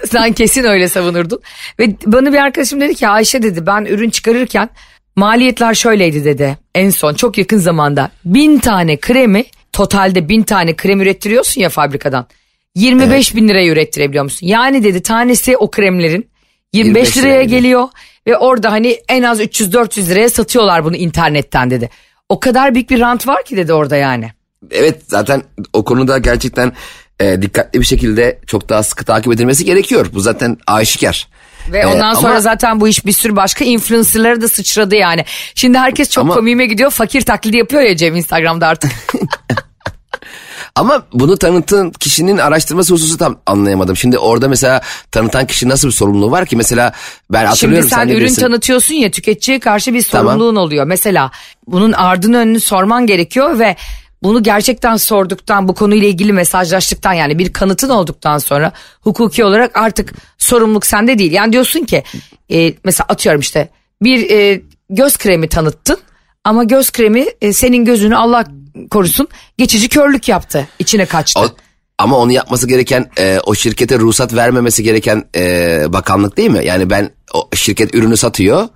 [0.10, 1.40] Sen kesin öyle savunurdun.
[1.78, 4.68] Ve bana bir arkadaşım dedi ki Ayşe dedi ben ürün çıkarırken
[5.16, 6.58] maliyetler şöyleydi dedi.
[6.74, 12.26] En son çok yakın zamanda bin tane kremi totalde bin tane krem ürettiriyorsun ya fabrikadan.
[12.74, 14.46] 25 bin liraya ürettirebiliyor musun?
[14.46, 16.28] Yani dedi tanesi o kremlerin
[16.76, 17.88] 25, 25 liraya liraya geliyor.
[18.26, 21.90] Ve orada hani en az 300-400 liraya satıyorlar bunu internetten dedi.
[22.28, 24.30] O kadar büyük bir rant var ki dedi orada yani.
[24.70, 26.72] evet zaten o konuda gerçekten
[27.20, 30.06] eee, dikkatli bir şekilde çok daha sıkı takip edilmesi gerekiyor.
[30.14, 31.28] Bu zaten aşikar.
[31.72, 35.24] Ve Ee, ondan sonra ama- zaten bu iş bir sürü başka influencerlara da sıçradı yani.
[35.54, 36.90] Şimdi herkes çok Ama- komiğime gidiyor.
[36.90, 38.90] Fakir taklidi yapıyor ya Cem Instagram'da artık.
[40.76, 43.96] Ama bunu tanıtın kişinin araştırması hususu tam anlayamadım.
[43.96, 46.56] Şimdi orada mesela tanıtan kişi nasıl bir sorumluluğu var ki?
[46.56, 46.92] Mesela
[47.30, 48.42] ben Şimdi hatırlıyorum sen de ürün bilirsin.
[48.42, 50.26] tanıtıyorsun ya tüketiciye karşı bir Tamam.
[50.26, 50.86] sorumluluğun oluyor.
[50.86, 51.30] Mesela
[51.66, 53.76] bunun ardını önünü sorman gerekiyor ve
[54.22, 60.12] bunu gerçekten sorduktan bu konuyla ilgili mesajlaştıktan yani bir kanıtın olduktan sonra hukuki olarak artık
[60.38, 61.32] sorumluluk sende değil.
[61.32, 62.02] Yani diyorsun ki
[62.50, 63.68] e, mesela atıyorum işte
[64.02, 65.98] bir e, göz kremi tanıttın
[66.44, 68.44] ama göz kremi e, senin gözünü Allah
[68.90, 71.40] korusun geçici körlük yaptı içine kaçtı.
[71.40, 71.56] O-
[71.98, 76.64] ama onu yapması gereken e, o şirkete ruhsat vermemesi gereken e, bakanlık değil mi?
[76.64, 78.68] Yani ben o şirket ürünü satıyor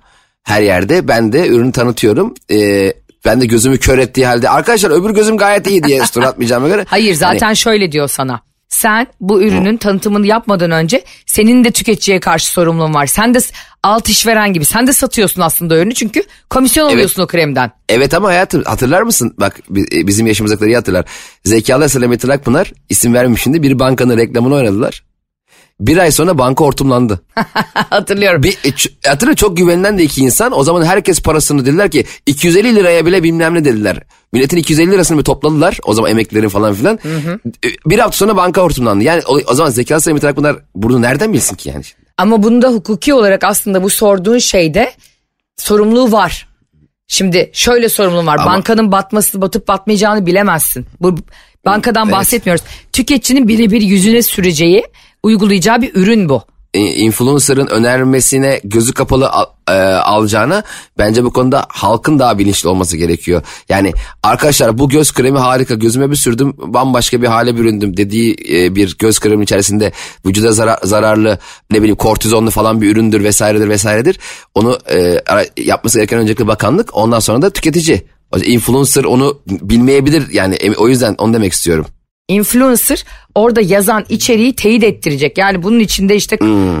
[0.43, 2.33] her yerde ben de ürünü tanıtıyorum.
[2.51, 2.93] E,
[3.25, 6.85] ben de gözümü kör ettiği halde arkadaşlar öbür gözüm gayet iyi diye story atmayacağıma göre.
[6.87, 8.41] Hayır zaten Hani, şöyle diyor sana.
[8.71, 13.05] Sen bu ürünün tanıtımını yapmadan önce senin de tüketiciye karşı sorumluluğun var.
[13.05, 13.39] Sen de
[13.83, 17.71] alt işveren gibi sen de satıyorsun aslında ürünü çünkü komisyon alıyorsun o kremden.
[17.89, 19.33] evet ama hayatım hatırlar mısın?
[19.39, 21.05] Bak e, bizim yaşımızdakileri hatırlar.
[21.45, 25.03] Zekalı Selamettin Akpınar isim vermiş şimdi bir bankanın reklamını oynadılar.
[25.81, 27.21] Bir ay sonra banka hortumlandı.
[27.73, 28.43] Hatırlıyorum.
[28.43, 30.59] Bir, e, ç- hatırlıyor çok güvenilen de iki insan.
[30.59, 33.99] O zaman herkes parasını dediler ki 250 liraya bile bilmem ne dediler.
[34.33, 35.77] Milletin 250 lirasını bir topladılar.
[35.83, 36.99] O zaman emeklilerin falan filan.
[37.65, 39.03] E, Bir hafta sonra banka hortumlandı.
[39.03, 41.83] Yani o, o zaman zeka sayımı bunlar bunu nereden bilsin ki yani?
[42.17, 44.91] Ama bunda hukuki olarak aslında bu sorduğun şeyde
[45.57, 46.47] sorumluluğu var.
[47.07, 48.37] Şimdi şöyle sorumluluğu var.
[48.39, 50.85] Ama- Bankanın batması batıp batmayacağını bilemezsin.
[51.01, 51.15] Bu
[51.65, 52.15] bankadan Evet.
[52.15, 52.63] bahsetmiyoruz.
[52.93, 54.83] Tüketicinin birebir yüzüne süreceği,
[55.23, 56.41] uygulayacağı bir ürün bu.
[56.73, 60.63] E, influencer'ın önermesine gözü kapalı al, e, alacağına
[60.97, 63.41] bence bu konuda halkın daha bilinçli olması gerekiyor.
[63.69, 68.75] Yani arkadaşlar bu göz kremi harika gözüme bir sürdüm bambaşka bir hale büründüm dediği e,
[68.75, 69.91] bir göz kremi içerisinde
[70.25, 71.39] vücuda zarar- zararlı
[71.71, 74.19] ne bileyim kortizonlu falan bir üründür vesairedir vesairedir.
[74.55, 75.21] Onu e,
[75.57, 78.01] yapması gereken öncelikle bakanlık ondan sonra da tüketici.
[78.43, 81.85] Influencer onu bilmeyebilir yani em- o yüzden onu demek istiyorum.
[82.27, 83.03] İnfluencer
[83.35, 85.37] orada yazan içeriği teyit ettirecek.
[85.37, 86.37] Yani bunun içinde işte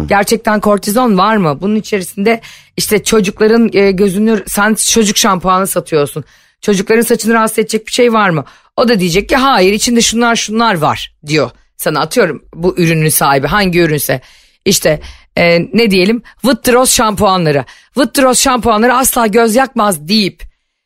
[0.07, 1.57] gerçekten kortizon var mı?
[1.61, 2.41] Bunun içerisinde
[2.77, 6.23] işte çocukların e, gözünü sen çocuk şampuanı satıyorsun.
[6.61, 8.45] Çocukların saçını rahatsız edecek bir şey var mı?
[8.77, 11.51] O da diyecek ki hayır içinde şunlar şunlar var diyor.
[11.77, 14.21] Sana atıyorum bu ürünün sahibi hangi ürünse.
[14.65, 14.99] İşte
[15.37, 17.65] e, ne diyelim Vıttros şampuanları.
[17.97, 20.43] Vıttros şampuanları asla göz yakmaz deyip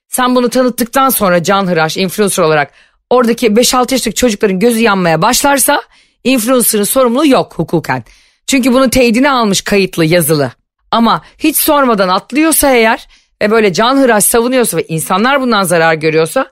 [0.08, 2.72] sen bunu tanıttıktan sonra Can Hıraş influencer olarak
[3.10, 5.82] oradaki 5-6 yaşındaki çocukların gözü yanmaya başlarsa
[6.24, 8.04] influencer'ın sorumluluğu yok hukuken.
[8.48, 10.52] Çünkü bunun teyidini almış kayıtlı yazılı.
[10.92, 13.08] Ama hiç sormadan atlıyorsa eğer
[13.42, 16.50] ve böyle Can Hıraş savunuyorsa ve insanlar bundan zarar görüyorsa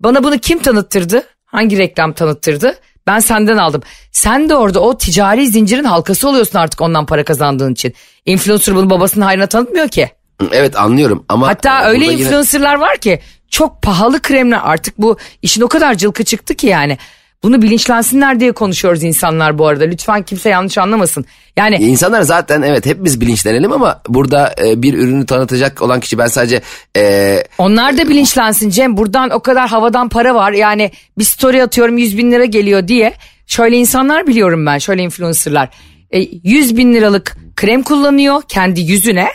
[0.00, 1.22] bana bunu kim tanıttırdı?
[1.44, 2.74] Hangi reklam tanıttırdı?
[3.06, 3.82] Ben senden aldım.
[4.12, 7.94] Sen de orada o ticari zincirin halkası oluyorsun artık ondan para kazandığın için.
[8.26, 10.10] Influencer bunu babasının hayrına tanıtmıyor ki.
[10.52, 11.48] Evet anlıyorum ama...
[11.48, 15.94] Hatta öyle burada yine- influencerlar var ki çok pahalı kremler artık bu işin o kadar
[15.94, 16.98] cılkı çıktı ki yani.
[17.42, 19.84] Bunu bilinçlensinler diye konuşuyoruz insanlar bu arada.
[19.84, 21.24] Lütfen kimse yanlış anlamasın.
[21.56, 26.26] Yani İnsanlar zaten evet hepimiz bilinçlenelim ama burada e, bir ürünü tanıtacak olan kişi ben
[26.26, 26.60] sadece
[26.96, 28.96] e, onlar da bilinçlensin Cem.
[28.96, 30.52] Buradan o kadar havadan para var.
[30.52, 33.14] Yani bir story atıyorum 100 bin lira geliyor diye.
[33.46, 35.68] Şöyle insanlar biliyorum ben şöyle influencerlar.
[36.10, 39.28] E, 100 bin liralık krem kullanıyor kendi yüzüne.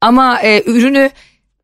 [0.00, 1.10] Ama e, ürünü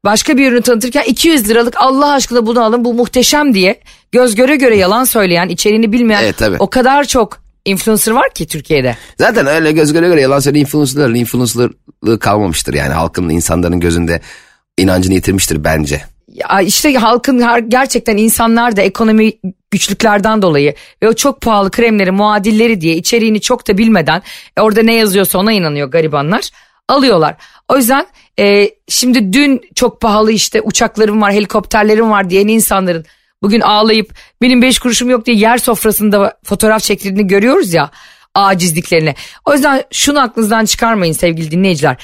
[0.05, 3.81] başka bir ürünü tanıtırken 200 liralık Allah aşkına bunu alın bu muhteşem diye
[4.13, 6.57] göz göre göre yalan söyleyen içeriğini bilmeyen Evet, tabii.
[6.59, 8.97] o kadar çok influencer var ki Türkiye'de.
[9.19, 14.21] zaten öyle göz göre göre yalan söyleyen influencerların influencerlığı kalmamıştır yani halkın insanların gözünde
[14.79, 16.03] inancını yitirmiştir bence.
[16.29, 19.33] Ya işte halkın gerçekten insanlar da ekonomi
[19.71, 24.23] güçlüklerden dolayı ve o çok pahalı kremleri muadilleri diye içeriğini çok da bilmeden
[24.57, 26.51] e, orada ne yazıyorsa ona inanıyor garibanlar
[26.89, 27.37] alıyorlar.
[27.69, 28.07] O yüzden
[28.39, 33.05] e, şimdi dün çok pahalı işte uçaklarım var helikopterlerim var diyen insanların
[33.43, 37.91] bugün ağlayıp benim beş kuruşum yok diye yer sofrasında fotoğraf çektirdiğini görüyoruz ya
[38.35, 39.15] acizliklerini.
[39.45, 41.97] O yüzden şunu aklınızdan çıkarmayın sevgili dinleyiciler.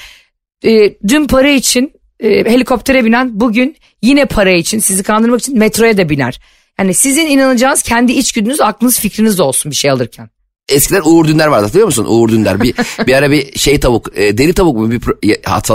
[0.63, 5.97] E, dün para için e, helikoptere binen bugün yine para için sizi kandırmak için metroya
[5.97, 6.39] da biner.
[6.79, 10.29] Yani sizin inanacağınız kendi içgüdünüz aklınız fikriniz olsun bir şey alırken.
[10.71, 12.05] Eskiden Uğur Dündar vardı hatırlıyor musun?
[12.09, 12.75] Uğur Dündar bir,
[13.07, 15.01] bir ara bir şey tavuk e, deri tavuk mu bir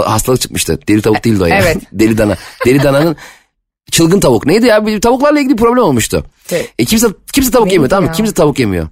[0.05, 0.79] hastalık çıkmıştı.
[0.87, 1.59] Deri tavuk değildi o ya.
[1.63, 1.77] Evet.
[1.93, 2.37] deri dana.
[2.65, 3.15] Deri dananın
[3.91, 4.45] çılgın tavuk.
[4.45, 4.85] Neydi ya?
[4.85, 6.25] Bir tavuklarla ilgili problem olmuştu.
[6.51, 6.73] Evet.
[6.79, 8.15] E, kimse kimse tavuk Neydi yemiyor tamam mı?
[8.15, 8.87] Kimse tavuk yemiyor.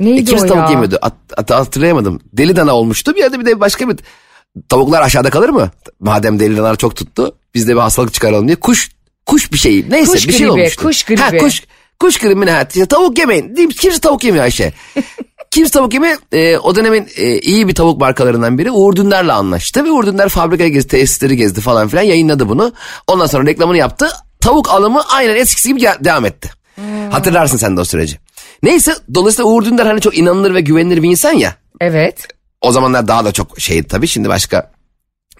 [0.00, 0.70] Neydi E, kimse o tavuk ya?
[0.70, 0.98] yemiyordu.
[1.02, 2.20] At, at- hatırlayamadım.
[2.32, 3.14] Deli dana olmuştu.
[3.14, 3.96] Bir yerde bir de başka bir
[4.68, 5.70] tavuklar aşağıda kalır mı?
[6.00, 8.90] Madem deli danalar çok tuttu biz de bir hastalık çıkaralım diye kuş
[9.26, 10.82] kuş bir şey neyse Kuş bir şey gribi, olmuştu.
[10.82, 11.20] kuş gribi.
[11.20, 11.62] Ha, kuş,
[12.00, 12.66] kuş gribi ne?
[12.68, 13.68] İşte tavuk yemeyin.
[13.68, 14.72] Kimse tavuk yemiyor Ayşe.
[15.50, 16.18] Kimse tavuk yemiyor.
[16.32, 19.84] E, o dönemin e, iyi bir tavuk markalarından biri Uğur Dündar'la anlaştı.
[19.84, 22.72] Ve Uğur Dündar fabrikayı gezdi, tesisleri gezdi falan filan yayınladı bunu.
[23.06, 24.08] Ondan sonra reklamını yaptı.
[24.40, 26.50] Tavuk alımı aynen eskisi gibi de- devam etti.
[27.10, 28.18] Hatırlarsın sen de o süreci.
[28.62, 31.54] Neyse dolayısıyla Uğur Dündar hani çok inanılır ve güvenilir bir insan ya.
[31.80, 32.28] Evet.
[32.60, 34.08] O zamanlar daha da çok şeydi tabii.
[34.08, 34.70] Şimdi başka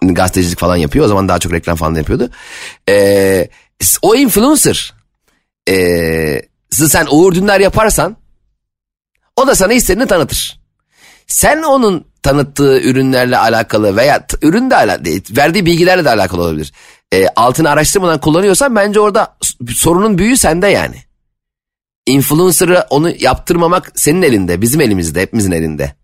[0.03, 1.05] gazetecilik falan yapıyor.
[1.05, 2.31] O zaman daha çok reklam falan yapıyordu.
[2.89, 3.49] Ee,
[4.03, 4.95] o influencer
[5.69, 8.17] ee, sen Uğur Dündar yaparsan
[9.37, 10.61] o da sana istediğini tanıtır.
[11.27, 16.73] Sen onun tanıttığı ürünlerle alakalı veya ürünle alakalı verdiği bilgilerle de alakalı olabilir.
[17.13, 19.37] Ee, altını araştırmadan kullanıyorsan bence orada
[19.69, 20.97] sorunun büyüğü sende yani.
[22.07, 25.95] Influencer'ı onu yaptırmamak senin elinde, bizim elimizde, hepimizin elinde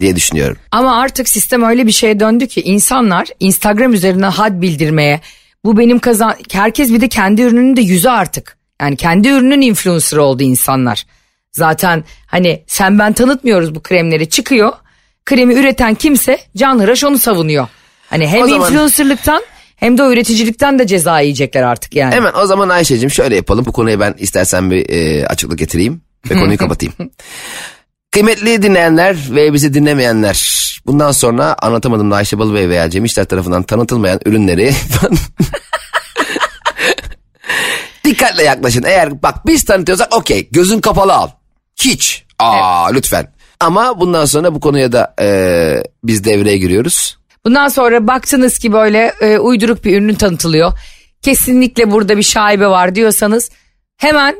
[0.00, 0.56] diye düşünüyorum.
[0.70, 5.20] Ama artık sistem öyle bir şeye döndü ki insanlar Instagram üzerinden had bildirmeye
[5.64, 8.56] bu benim kazan herkes bir de kendi ürününün de yüzü artık.
[8.80, 11.06] Yani kendi ürünün influencer oldu insanlar.
[11.52, 14.72] Zaten hani sen ben tanıtmıyoruz bu kremleri çıkıyor.
[15.26, 17.68] Kremi üreten kimse Can Hıraş onu savunuyor.
[18.10, 19.42] Hani hem O zaman- influencerlıktan
[19.76, 22.14] hem de o üreticilikten de ceza yiyecekler artık yani.
[22.14, 23.64] Hemen o zaman Ayşe'cim şöyle yapalım.
[23.66, 26.94] Bu konuya ben istersen bir e, açıklık getireyim ve konuyu kapatayım.
[28.10, 30.60] Kıymetli dinleyenler ve bizi dinlemeyenler.
[30.86, 34.72] Bundan sonra anlatamadım da Ayşe Balıbey veya Cem İşler tarafından tanıtılmayan ürünleri
[38.04, 38.82] dikkatle yaklaşın.
[38.82, 41.28] Eğer bak biz tanıtıyorsak okey gözün kapalı al.
[41.84, 42.24] Hiç.
[42.38, 43.32] Aa lütfen.
[43.60, 45.26] Ama bundan sonra bu konuya da e,
[46.04, 47.18] biz devreye giriyoruz.
[47.44, 50.72] Bundan sonra baktınız ki böyle e, uyduruk bir ürünün tanıtılıyor.
[51.22, 53.50] Kesinlikle burada bir şaibe var diyorsanız
[53.96, 54.36] hemen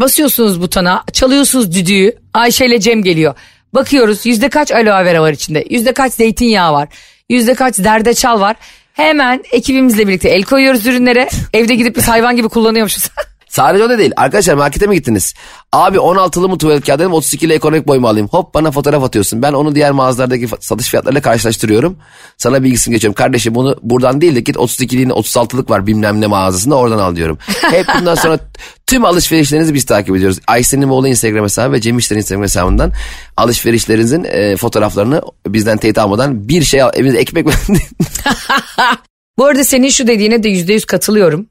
[0.00, 2.12] basıyorsunuz butona, çalıyorsunuz düdüğü.
[2.34, 3.34] Ayşe ile Cem geliyor.
[3.74, 6.88] Bakıyoruz yüzde kaç aloe vera var içinde, yüzde kaç zeytinyağı var,
[7.28, 8.56] yüzde kaç zerdeçal var.
[8.92, 11.28] Hemen ekibimizle birlikte el koyuyoruz ürünlere.
[11.52, 13.10] Evde gidip biz hayvan gibi kullanıyormuşuz.
[13.54, 14.12] Sadece o da değil.
[14.16, 15.34] Arkadaşlar markete mi gittiniz?
[15.72, 18.28] Abi 16'lı mı tuvalet kağıdı dedim 32'li ekonomik boy mu alayım?
[18.28, 19.42] Hop bana fotoğraf atıyorsun.
[19.42, 21.96] Ben onu diğer mağazalardaki satış fiyatlarıyla karşılaştırıyorum.
[22.38, 23.14] Sana bilgisini geçiyorum.
[23.14, 27.38] Kardeşim bunu buradan değil de git 32'liğini 36'lık var bilmem ne mağazasında oradan al diyorum.
[27.60, 28.38] Hep bundan sonra
[28.86, 30.38] tüm alışverişlerinizi biz takip ediyoruz.
[30.46, 32.92] Ayşe'nin oğlu Instagram hesabı ve Cem İşler'in Instagram hesabından
[33.36, 36.90] alışverişlerinizin e, fotoğraflarını bizden teyit almadan bir şey al.
[36.94, 37.46] Evinize ekmek
[39.38, 41.46] Bu arada senin şu dediğine de yüzde yüz katılıyorum.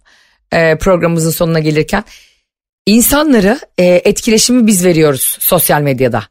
[0.53, 2.03] E, programımızın sonuna gelirken.
[2.85, 6.23] İnsanlara e, etkileşimi biz veriyoruz sosyal medyada.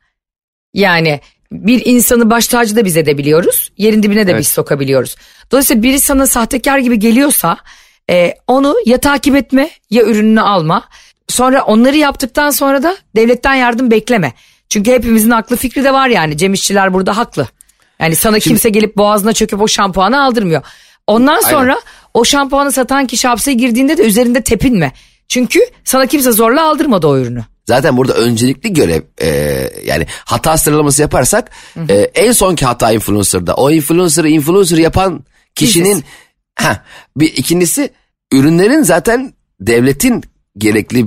[0.74, 1.20] Yani
[1.52, 3.70] bir insanı baş tacı da biz edebiliyoruz.
[3.76, 4.40] Yerin dibine de Evet.
[4.40, 5.16] biz sokabiliyoruz.
[5.52, 7.56] Dolayısıyla biri sana sahtekar gibi geliyorsa
[8.10, 10.88] e, onu ya takip etme ya ürününü alma.
[11.28, 14.32] Sonra onları yaptıktan sonra da devletten yardım bekleme.
[14.68, 16.36] Çünkü hepimizin aklı fikri de var yani.
[16.36, 17.48] Cem İşçiler burada haklı.
[18.00, 20.62] Yani sana kimse gelip boğazına çöküp o şampuanı aldırmıyor.
[21.06, 21.80] Ondan sonra
[22.14, 24.92] o şampuanı satan kişi hapse girdiğinde de üzerinde tepinme.
[25.28, 27.44] Çünkü sana kimse zorla aldırmadı o ürünü.
[27.68, 29.28] Zaten burada öncelikli görev e,
[29.84, 31.50] yani hata sıralaması yaparsak
[31.88, 33.54] e, en sonki hata influencer'da.
[33.54, 36.04] O influencer'ı influencer yapan kişinin
[36.54, 36.84] ha
[37.16, 37.90] bir ikincisi
[38.32, 40.22] ürünlerin zaten devletin
[40.58, 41.06] gerekli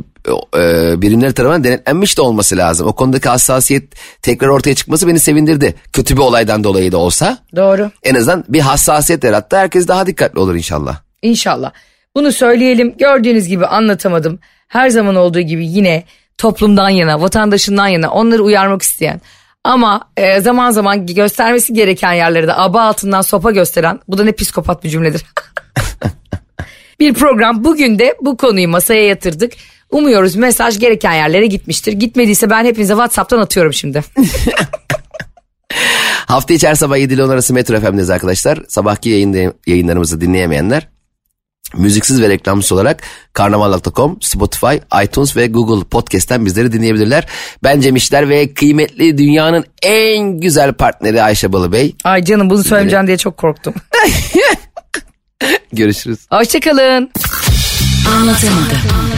[0.57, 2.88] e, birimler tarafından denetlenmiş de olması lazım.
[2.88, 3.83] O konudaki hassasiyet
[4.21, 5.75] tekrar ortaya çıkması beni sevindirdi.
[5.93, 7.91] Kötü bir olaydan dolayı da olsa Doğru.
[8.03, 9.57] en azından bir hassasiyet yarattı.
[9.57, 10.97] Herkes daha dikkatli olur inşallah.
[11.21, 11.71] İnşallah.
[12.15, 12.97] Bunu söyleyelim.
[12.97, 14.39] Gördüğünüz gibi anlatamadım.
[14.67, 16.03] Her zaman olduğu gibi yine
[16.38, 19.21] toplumdan yana, vatandaşından yana onları uyarmak isteyen
[19.63, 24.83] ama e, zaman zaman göstermesi gereken yerlerde aba altından sopa gösteren bu da ne psikopat
[24.83, 25.25] bir cümledir.
[26.99, 29.53] bir program bugün de bu konuyu masaya yatırdık.
[29.95, 31.93] Umuyoruz mesaj gereken yerlere gitmiştir.
[31.93, 34.03] Gitmediyse ben hepinize WhatsApp'tan atıyorum şimdi.
[36.27, 38.60] Hafta içi her sabah 7 ile 10 arası Metro FM'deyiz arkadaşlar.
[38.67, 40.88] Sabahki yayında, yayınlarımızı dinleyemeyenler
[41.77, 43.03] müziksiz ve reklamsız olarak
[43.34, 47.27] karnaval.com, Spotify, iTunes ve Google Podcast'ten bizleri dinleyebilirler.
[47.63, 51.95] Ben Cem İşler ve kıymetli dünyanın en güzel partneri Ayşe Balıbey.
[52.03, 53.73] Ay canım bunu söylemeyeceğim diye çok korktum.
[55.73, 56.19] Görüşürüz.
[56.29, 57.12] Hoşçakalın.
[58.15, 59.14] Anlatamadım.